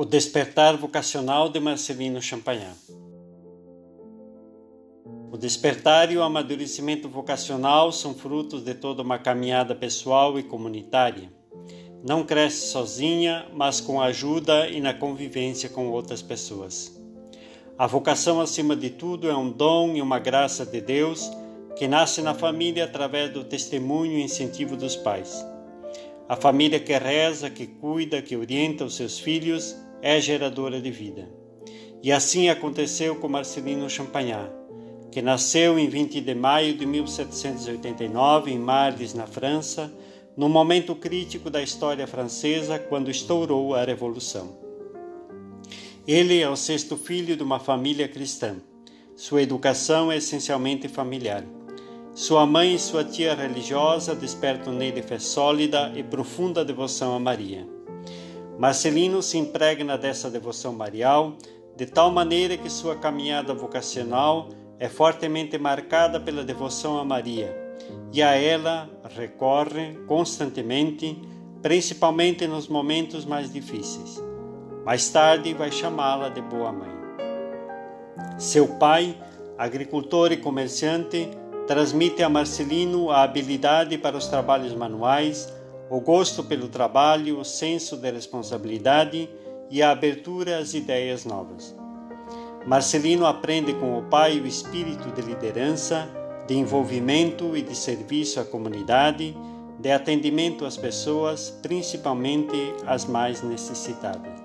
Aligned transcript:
O 0.00 0.04
despertar 0.06 0.78
vocacional 0.78 1.50
de 1.50 1.60
Marcelino 1.60 2.22
Champagnat. 2.22 2.74
O 5.30 5.36
despertar 5.36 6.10
e 6.10 6.16
o 6.16 6.22
amadurecimento 6.22 7.06
vocacional 7.06 7.92
são 7.92 8.14
frutos 8.14 8.62
de 8.62 8.72
toda 8.72 9.02
uma 9.02 9.18
caminhada 9.18 9.74
pessoal 9.74 10.38
e 10.38 10.42
comunitária. 10.42 11.30
Não 12.02 12.24
cresce 12.24 12.68
sozinha, 12.68 13.46
mas 13.52 13.78
com 13.78 14.00
a 14.00 14.06
ajuda 14.06 14.70
e 14.70 14.80
na 14.80 14.94
convivência 14.94 15.68
com 15.68 15.90
outras 15.90 16.22
pessoas. 16.22 16.98
A 17.76 17.86
vocação, 17.86 18.40
acima 18.40 18.74
de 18.74 18.88
tudo, 18.88 19.28
é 19.28 19.36
um 19.36 19.52
dom 19.52 19.96
e 19.96 20.00
uma 20.00 20.18
graça 20.18 20.64
de 20.64 20.80
Deus 20.80 21.30
que 21.76 21.86
nasce 21.86 22.22
na 22.22 22.32
família 22.32 22.84
através 22.84 23.30
do 23.34 23.44
testemunho 23.44 24.16
e 24.16 24.22
incentivo 24.22 24.78
dos 24.78 24.96
pais. 24.96 25.44
A 26.26 26.36
família 26.36 26.80
que 26.80 26.96
reza, 26.96 27.50
que 27.50 27.66
cuida, 27.66 28.22
que 28.22 28.34
orienta 28.34 28.86
os 28.86 28.96
seus 28.96 29.18
filhos 29.18 29.76
é 30.02 30.20
geradora 30.20 30.80
de 30.80 30.90
vida. 30.90 31.28
E 32.02 32.10
assim 32.10 32.48
aconteceu 32.48 33.16
com 33.16 33.28
Marcelino 33.28 33.88
Champagnat, 33.90 34.50
que 35.10 35.20
nasceu 35.20 35.78
em 35.78 35.88
20 35.88 36.20
de 36.20 36.34
maio 36.34 36.74
de 36.74 36.86
1789 36.86 38.50
em 38.50 38.58
Marles, 38.58 39.12
na 39.12 39.26
França, 39.26 39.92
no 40.36 40.48
momento 40.48 40.94
crítico 40.94 41.50
da 41.50 41.62
história 41.62 42.06
francesa 42.06 42.78
quando 42.78 43.10
estourou 43.10 43.74
a 43.74 43.84
Revolução. 43.84 44.58
Ele 46.06 46.40
é 46.40 46.48
o 46.48 46.56
sexto 46.56 46.96
filho 46.96 47.36
de 47.36 47.42
uma 47.42 47.58
família 47.58 48.08
cristã. 48.08 48.56
Sua 49.14 49.42
educação 49.42 50.10
é 50.10 50.16
essencialmente 50.16 50.88
familiar. 50.88 51.44
Sua 52.14 52.46
mãe 52.46 52.74
e 52.74 52.78
sua 52.78 53.04
tia 53.04 53.34
religiosa 53.34 54.14
despertam 54.14 54.72
nele 54.72 55.02
fé 55.02 55.18
sólida 55.18 55.92
e 55.94 56.02
profunda 56.02 56.64
devoção 56.64 57.14
a 57.14 57.20
Maria. 57.20 57.79
Marcelino 58.60 59.22
se 59.22 59.38
impregna 59.38 59.96
dessa 59.96 60.28
devoção 60.28 60.74
marial 60.74 61.32
de 61.74 61.86
tal 61.86 62.10
maneira 62.10 62.58
que 62.58 62.68
sua 62.68 62.94
caminhada 62.94 63.54
vocacional 63.54 64.50
é 64.78 64.86
fortemente 64.86 65.56
marcada 65.56 66.20
pela 66.20 66.44
devoção 66.44 66.98
a 66.98 67.04
Maria 67.04 67.56
e 68.12 68.22
a 68.22 68.36
ela 68.36 68.86
recorre 69.16 69.94
constantemente, 70.06 71.18
principalmente 71.62 72.46
nos 72.46 72.68
momentos 72.68 73.24
mais 73.24 73.50
difíceis. 73.50 74.22
Mais 74.84 75.08
tarde 75.08 75.54
vai 75.54 75.72
chamá-la 75.72 76.28
de 76.28 76.42
boa 76.42 76.70
mãe. 76.70 76.90
Seu 78.36 78.68
pai, 78.76 79.16
agricultor 79.56 80.32
e 80.32 80.36
comerciante, 80.36 81.30
transmite 81.66 82.22
a 82.22 82.28
Marcelino 82.28 83.10
a 83.10 83.22
habilidade 83.22 83.96
para 83.96 84.18
os 84.18 84.26
trabalhos 84.26 84.74
manuais, 84.74 85.50
o 85.90 86.00
gosto 86.00 86.44
pelo 86.44 86.68
trabalho, 86.68 87.40
o 87.40 87.44
senso 87.44 87.96
de 87.96 88.08
responsabilidade 88.12 89.28
e 89.68 89.82
a 89.82 89.90
abertura 89.90 90.58
às 90.58 90.72
ideias 90.72 91.24
novas. 91.24 91.74
Marcelino 92.64 93.26
aprende 93.26 93.74
com 93.74 93.98
o 93.98 94.02
pai 94.04 94.38
o 94.38 94.46
espírito 94.46 95.10
de 95.10 95.20
liderança, 95.20 96.08
de 96.46 96.54
envolvimento 96.54 97.56
e 97.56 97.62
de 97.62 97.74
serviço 97.74 98.38
à 98.38 98.44
comunidade, 98.44 99.36
de 99.80 99.90
atendimento 99.90 100.64
às 100.64 100.76
pessoas, 100.76 101.50
principalmente 101.60 102.56
as 102.86 103.04
mais 103.04 103.42
necessitadas. 103.42 104.40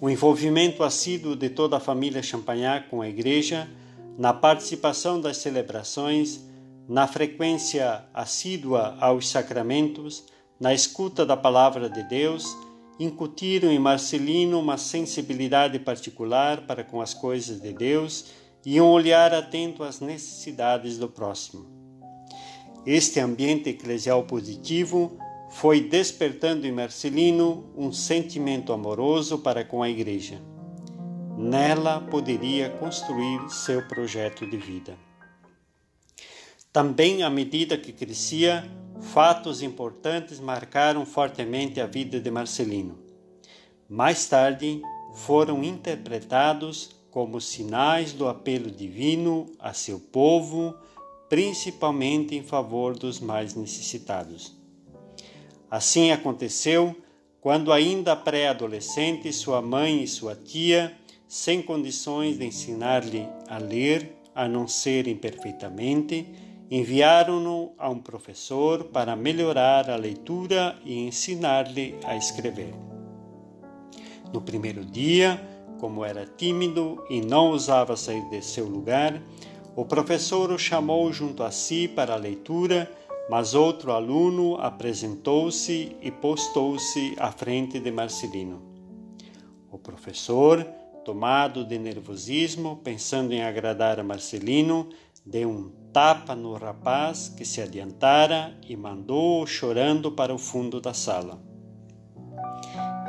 O 0.00 0.08
envolvimento 0.08 0.84
assíduo 0.84 1.34
de 1.34 1.48
toda 1.48 1.78
a 1.78 1.80
família 1.80 2.22
Champagnat 2.22 2.88
com 2.88 3.00
a 3.00 3.08
igreja 3.08 3.68
na 4.16 4.32
participação 4.32 5.20
das 5.20 5.38
celebrações, 5.38 6.45
na 6.88 7.06
frequência 7.06 8.04
assídua 8.14 8.96
aos 9.00 9.28
sacramentos, 9.28 10.24
na 10.58 10.72
escuta 10.72 11.26
da 11.26 11.36
palavra 11.36 11.90
de 11.90 12.02
Deus, 12.04 12.44
incutiram 12.98 13.70
em 13.70 13.78
Marcelino 13.78 14.58
uma 14.58 14.78
sensibilidade 14.78 15.78
particular 15.78 16.66
para 16.66 16.82
com 16.82 17.00
as 17.00 17.12
coisas 17.12 17.60
de 17.60 17.72
Deus 17.72 18.26
e 18.64 18.80
um 18.80 18.88
olhar 18.88 19.34
atento 19.34 19.82
às 19.82 20.00
necessidades 20.00 20.96
do 20.96 21.08
próximo. 21.08 21.66
Este 22.86 23.20
ambiente 23.20 23.70
eclesial 23.70 24.22
positivo 24.24 25.18
foi 25.50 25.80
despertando 25.80 26.66
em 26.66 26.72
Marcelino 26.72 27.70
um 27.76 27.92
sentimento 27.92 28.72
amoroso 28.72 29.38
para 29.38 29.64
com 29.64 29.82
a 29.82 29.88
Igreja 29.88 30.40
Nela 31.36 32.00
poderia 32.00 32.70
construir 32.70 33.50
seu 33.50 33.86
projeto 33.86 34.48
de 34.48 34.56
vida. 34.56 34.96
Também, 36.76 37.22
à 37.22 37.30
medida 37.30 37.78
que 37.78 37.90
crescia, 37.90 38.70
fatos 39.00 39.62
importantes 39.62 40.38
marcaram 40.38 41.06
fortemente 41.06 41.80
a 41.80 41.86
vida 41.86 42.20
de 42.20 42.30
Marcelino. 42.30 42.98
Mais 43.88 44.26
tarde, 44.26 44.82
foram 45.14 45.64
interpretados 45.64 46.90
como 47.10 47.40
sinais 47.40 48.12
do 48.12 48.28
apelo 48.28 48.70
divino 48.70 49.50
a 49.58 49.72
seu 49.72 49.98
povo, 49.98 50.74
principalmente 51.30 52.36
em 52.36 52.42
favor 52.42 52.94
dos 52.94 53.20
mais 53.20 53.54
necessitados. 53.54 54.54
Assim 55.70 56.10
aconteceu 56.10 56.94
quando, 57.40 57.72
ainda 57.72 58.14
pré-adolescente, 58.14 59.32
sua 59.32 59.62
mãe 59.62 60.02
e 60.02 60.06
sua 60.06 60.34
tia 60.34 60.94
sem 61.26 61.62
condições 61.62 62.36
de 62.36 62.44
ensinar-lhe 62.44 63.26
a 63.48 63.56
ler, 63.56 64.14
a 64.34 64.46
não 64.46 64.68
ser 64.68 65.08
imperfeitamente, 65.08 66.44
enviaram-no 66.70 67.72
a 67.78 67.88
um 67.88 67.98
professor 67.98 68.84
para 68.84 69.14
melhorar 69.14 69.88
a 69.88 69.96
leitura 69.96 70.76
e 70.84 71.06
ensinar-lhe 71.06 71.96
a 72.04 72.16
escrever. 72.16 72.74
No 74.32 74.40
primeiro 74.40 74.84
dia, 74.84 75.40
como 75.78 76.04
era 76.04 76.26
tímido 76.26 77.04
e 77.08 77.20
não 77.20 77.50
ousava 77.50 77.96
sair 77.96 78.28
de 78.30 78.42
seu 78.42 78.66
lugar, 78.66 79.22
o 79.76 79.84
professor 79.84 80.50
o 80.50 80.58
chamou 80.58 81.12
junto 81.12 81.42
a 81.42 81.50
si 81.50 81.86
para 81.86 82.14
a 82.14 82.18
leitura, 82.18 82.90
mas 83.30 83.54
outro 83.54 83.92
aluno 83.92 84.56
apresentou-se 84.56 85.96
e 86.00 86.10
postou-se 86.10 87.14
à 87.18 87.30
frente 87.30 87.78
de 87.78 87.90
Marcelino. 87.90 88.62
O 89.70 89.78
professor 89.78 90.66
Tomado 91.06 91.64
de 91.64 91.78
nervosismo, 91.78 92.80
pensando 92.82 93.32
em 93.32 93.40
agradar 93.40 94.00
a 94.00 94.02
Marcelino, 94.02 94.88
deu 95.26 95.50
um 95.50 95.70
tapa 95.92 96.36
no 96.36 96.54
rapaz 96.54 97.28
que 97.28 97.44
se 97.44 97.60
adiantara 97.60 98.56
e 98.68 98.76
mandou-o 98.76 99.46
chorando 99.46 100.12
para 100.12 100.32
o 100.32 100.38
fundo 100.38 100.80
da 100.80 100.94
sala. 100.94 101.42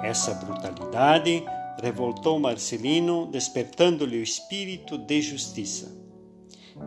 Essa 0.03 0.33
brutalidade 0.33 1.45
revoltou 1.81 2.39
Marcelino, 2.39 3.27
despertando-lhe 3.27 4.17
o 4.17 4.23
espírito 4.23 4.97
de 4.97 5.21
justiça. 5.21 5.95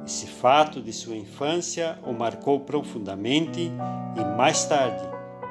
Esse 0.05 0.27
fato 0.27 0.81
de 0.81 0.93
sua 0.93 1.17
infância 1.17 1.99
o 2.05 2.13
marcou 2.13 2.61
profundamente 2.61 3.71
e, 4.17 4.37
mais 4.37 4.65
tarde, 4.65 5.07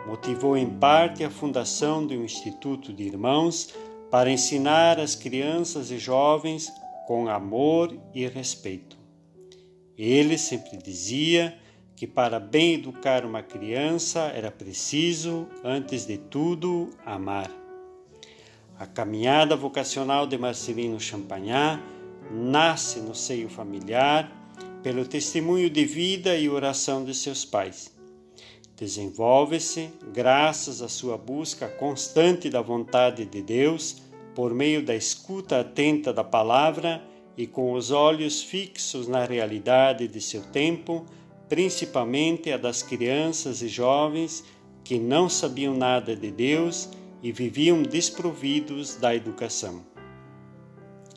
motivou 0.08 0.58
em 0.58 0.70
parte 0.70 1.24
a 1.24 1.30
fundação 1.30 2.06
de 2.06 2.18
um 2.18 2.24
instituto 2.24 2.92
de 2.92 3.04
irmãos 3.04 3.74
para 4.10 4.32
ensinar 4.32 5.00
as 5.00 5.16
crianças 5.16 5.92
e 5.92 6.00
jovens 6.00 6.72
com 7.06 7.30
amor 7.30 7.98
e 8.14 8.28
respeito. 8.28 8.99
Ele 10.00 10.38
sempre 10.38 10.78
dizia 10.78 11.60
que 11.94 12.08
para 12.08 12.40
bem 12.40 12.76
educar 12.76 13.26
uma 13.26 13.44
criança 13.44 14.32
era 14.34 14.50
preciso, 14.50 15.46
antes 15.62 16.06
de 16.06 16.18
tudo, 16.18 16.90
amar. 17.06 17.52
A 18.80 18.86
caminhada 18.88 19.58
vocacional 19.58 20.26
de 20.26 20.38
Marcelino 20.38 20.98
Champagnat 21.02 21.84
nasce 22.32 23.02
no 23.02 23.14
seio 23.14 23.50
familiar 23.50 24.32
pelo 24.82 25.06
testemunho 25.06 25.70
de 25.70 25.84
vida 25.84 26.38
e 26.38 26.48
oração 26.48 27.04
de 27.04 27.14
seus 27.14 27.44
pais. 27.44 27.94
Desenvolve-se 28.78 29.90
graças 30.14 30.82
à 30.82 30.88
sua 30.88 31.18
busca 31.18 31.68
constante 31.68 32.50
da 32.50 32.62
vontade 32.62 33.26
de 33.26 33.42
Deus, 33.42 34.02
por 34.34 34.54
meio 34.54 34.82
da 34.82 34.96
escuta 34.96 35.60
atenta 35.60 36.14
da 36.14 36.24
palavra 36.24 37.04
e 37.40 37.48
com 37.48 37.72
os 37.72 37.90
olhos 37.90 38.44
fixos 38.44 39.08
na 39.08 39.24
realidade 39.24 40.10
de 40.10 40.20
seu 40.20 40.42
tempo, 40.42 41.06
principalmente 41.48 42.52
a 42.52 42.58
das 42.58 42.84
crianças 42.84 43.62
e 43.62 43.70
jovens 43.70 44.44
que 44.84 45.00
não 45.00 45.30
sabiam 45.30 45.74
nada 45.74 46.14
de 46.18 46.32
Deus 46.32 46.90
e 47.24 47.32
viviam 47.32 47.82
desprovidos 47.82 48.98
da 48.98 49.16
educação. 49.16 49.86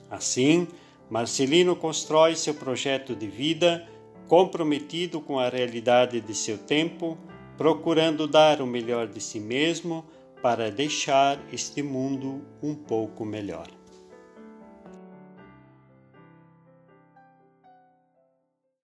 Assim, 0.08 0.68
Marcelino 1.10 1.74
constrói 1.74 2.36
seu 2.36 2.54
projeto 2.54 3.16
de 3.16 3.26
vida 3.26 3.84
comprometido 4.28 5.20
com 5.20 5.40
a 5.40 5.48
realidade 5.48 6.20
de 6.20 6.34
seu 6.36 6.56
tempo 6.56 7.18
procurando 7.58 8.28
dar 8.28 8.62
o 8.62 8.66
melhor 8.66 9.08
de 9.08 9.20
si 9.20 9.40
mesmo 9.40 10.04
para 10.40 10.70
deixar 10.70 11.36
este 11.52 11.82
mundo 11.82 12.42
um 12.62 12.76
pouco 12.76 13.24
melhor. 13.24 13.81